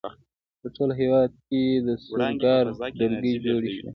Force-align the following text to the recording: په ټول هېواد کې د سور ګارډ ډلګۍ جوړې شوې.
په 0.61 0.67
ټول 0.75 0.89
هېواد 1.01 1.31
کې 1.47 1.61
د 1.85 1.87
سور 2.03 2.19
ګارډ 2.43 2.67
ډلګۍ 2.99 3.33
جوړې 3.45 3.69
شوې. 3.77 3.89